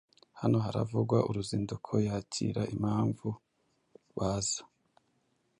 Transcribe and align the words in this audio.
Hano 0.39 0.57
haravugwa 0.65 1.17
uruzinduko 1.29 1.91
yakira 2.07 2.61
impamvu 2.73 3.27
baza 4.17 4.63